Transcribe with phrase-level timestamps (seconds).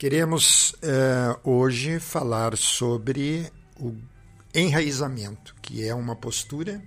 [0.00, 3.94] Queremos uh, hoje falar sobre o
[4.54, 6.82] enraizamento, que é uma postura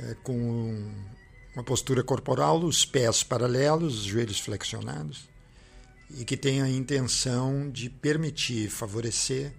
[0.00, 0.92] uh, com
[1.54, 5.28] uma postura corporal, os pés paralelos, os joelhos flexionados,
[6.10, 9.54] e que tem a intenção de permitir, favorecer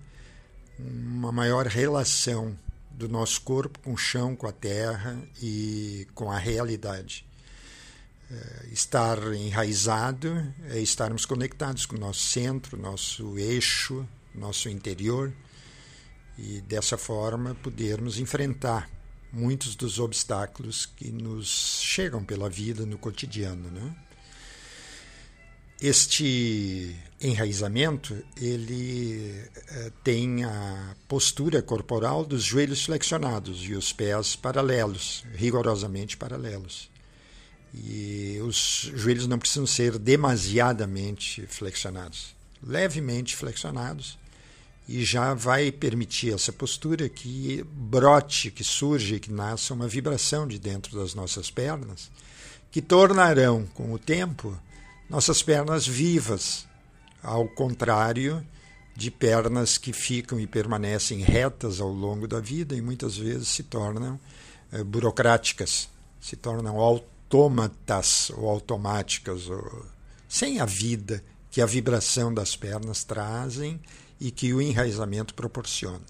[0.78, 2.60] uma maior relação
[2.92, 7.26] do nosso corpo com o chão, com a terra e com a realidade.
[8.32, 15.32] É, estar enraizado é estarmos conectados com o nosso centro, nosso eixo, nosso interior
[16.38, 18.90] e dessa forma podermos enfrentar
[19.32, 23.96] muitos dos obstáculos que nos chegam pela vida no cotidiano, né?
[25.82, 35.26] Este enraizamento ele eh, tem a postura corporal dos joelhos flexionados e os pés paralelos,
[35.34, 36.95] rigorosamente paralelos.
[37.74, 44.18] E os joelhos não precisam ser demasiadamente flexionados, levemente flexionados,
[44.88, 50.60] e já vai permitir essa postura que brote, que surge, que nasça uma vibração de
[50.60, 52.12] dentro das nossas pernas,
[52.72, 54.58] que tornarão, com o tempo,
[55.10, 56.68] nossas pernas vivas,
[57.22, 58.46] ao contrário
[58.96, 63.64] de pernas que ficam e permanecem retas ao longo da vida e muitas vezes se
[63.64, 64.20] tornam
[64.72, 65.90] eh, burocráticas,
[66.22, 66.78] se tornam
[67.26, 69.86] autômatas ou automáticas, ou,
[70.30, 73.80] sem a vida que a vibração das pernas trazem
[74.20, 76.02] e que o enraizamento proporciona.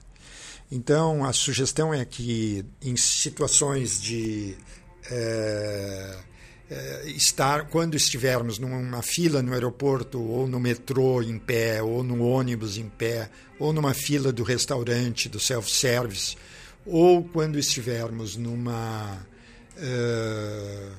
[0.71, 4.58] Então, a sugestão é que em situações de
[5.09, 6.17] é,
[6.69, 12.23] é, estar, quando estivermos numa fila no aeroporto, ou no metrô em pé, ou no
[12.23, 16.36] ônibus em pé, ou numa fila do restaurante, do self-service,
[16.86, 19.25] ou quando estivermos numa,
[19.78, 20.92] uh,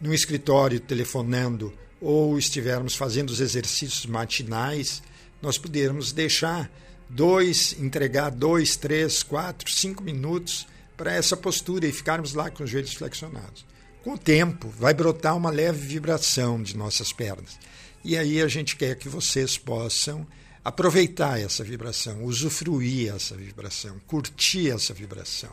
[0.00, 5.02] num escritório telefonando, ou estivermos fazendo os exercícios matinais,
[5.42, 6.70] nós podermos deixar
[7.08, 12.70] dois, entregar dois, três, quatro, cinco minutos para essa postura e ficarmos lá com os
[12.70, 13.64] joelhos flexionados.
[14.02, 17.58] Com o tempo, vai brotar uma leve vibração de nossas pernas.
[18.04, 20.26] E aí a gente quer que vocês possam
[20.64, 25.50] aproveitar essa vibração, usufruir essa vibração, curtir essa vibração.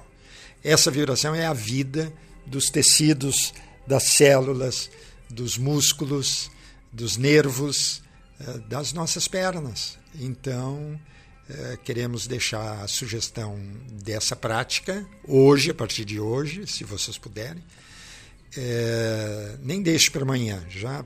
[0.63, 2.11] Essa vibração é a vida
[2.45, 3.53] dos tecidos,
[3.88, 4.89] das células,
[5.29, 6.50] dos músculos,
[6.91, 8.01] dos nervos,
[8.39, 9.97] eh, das nossas pernas.
[10.19, 11.00] Então,
[11.50, 13.59] eh, queremos deixar a sugestão
[14.03, 17.63] dessa prática hoje, a partir de hoje, se vocês puderem
[18.57, 20.63] é, nem deixe para amanhã.
[20.69, 21.05] Já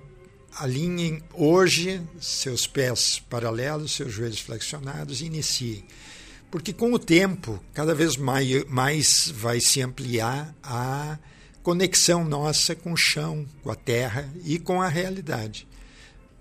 [0.57, 5.85] alinhem hoje seus pés paralelos, seus joelhos flexionados e iniciem.
[6.51, 11.19] Porque com o tempo, cada vez mais, mais vai se ampliar a
[11.61, 15.67] conexão nossa com o chão, com a terra e com a realidade,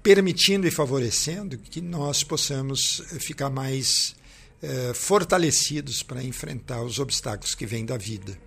[0.03, 4.17] permitindo e favorecendo que nós possamos ficar mais
[4.63, 8.39] eh, fortalecidos para enfrentar os obstáculos que vêm da vida.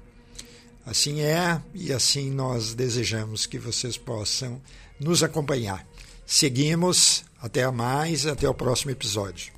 [0.85, 4.59] Assim é e assim nós desejamos que vocês possam
[4.99, 5.88] nos acompanhar.
[6.25, 9.53] Seguimos, até mais, até o próximo episódio.